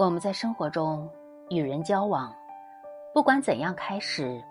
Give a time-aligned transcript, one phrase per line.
[0.00, 1.06] 我们在生活中
[1.50, 2.34] 与人交往，
[3.12, 4.42] 不管怎样开始，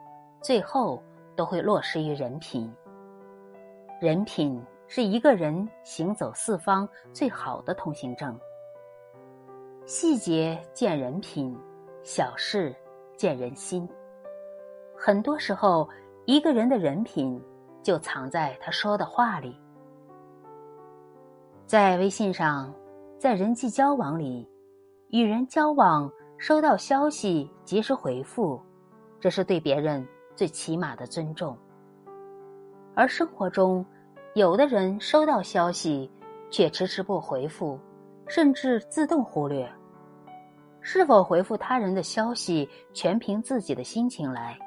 [0.44, 1.02] 最后
[1.36, 2.72] 都会落实于人品。
[4.00, 8.40] 人品是一个人行走四方最好的通行证。
[9.88, 11.58] 细节见人品，
[12.04, 12.76] 小事
[13.18, 13.90] 见人心。
[14.96, 15.90] 很多时候，
[16.26, 17.44] 一个人的人品
[17.82, 19.60] 就藏在他说的话里。
[21.66, 22.72] 在微信上，
[23.18, 24.48] 在人际交往里。
[25.12, 28.62] 与人交往，收到消息及时回复，
[29.20, 31.58] 这是对别人最起码的尊重。
[32.94, 33.84] 而生活中，
[34.36, 36.12] 有的人收到消息
[36.52, 37.80] 却迟迟不回复，
[38.28, 39.68] 甚至自动忽略。
[40.80, 44.60] 是否回复他人的消息，全凭自己的心情来。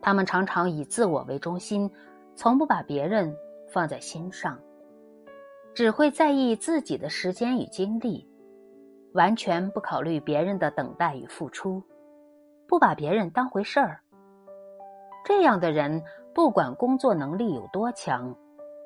[0.00, 1.90] 他们常常以自我为中心，
[2.34, 3.36] 从不把别人
[3.68, 4.58] 放在心上，
[5.74, 8.26] 只会在意自己的时间与精力。
[9.14, 11.80] 完全不考虑别人的等待与付出，
[12.66, 14.00] 不把别人当回事儿。
[15.24, 16.02] 这样的人，
[16.34, 18.34] 不管工作能力有多强，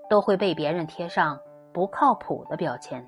[0.09, 1.41] 都会被别人贴上
[1.73, 3.03] 不靠谱的标签。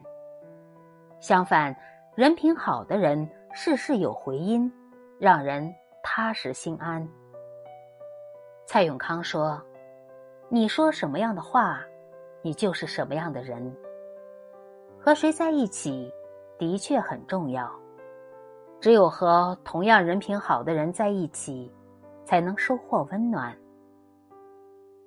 [1.21, 1.77] 相反，
[2.15, 4.73] 人品好的人，事事有回音，
[5.19, 5.71] 让人
[6.03, 7.07] 踏实心安。
[8.65, 9.61] 蔡永康说
[10.49, 11.85] ：“你说什么样的话，
[12.41, 13.77] 你就是什么样的人。
[14.99, 16.11] 和谁在一起？”
[16.61, 17.67] 的确很重要，
[18.83, 21.73] 只有和同样人品好的人在一起，
[22.27, 23.57] 才能收获温暖。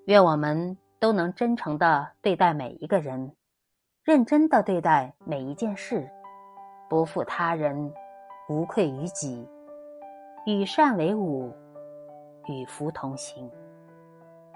[0.08, 3.32] 愿我们都能真诚的对待每一个人，
[4.04, 6.10] 认真的对待每一件事，
[6.90, 7.94] 不负他人，
[8.50, 9.48] 无愧于己，
[10.48, 11.54] 与善为伍，
[12.48, 13.48] 与福同行。